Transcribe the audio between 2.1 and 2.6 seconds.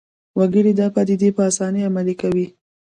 کوي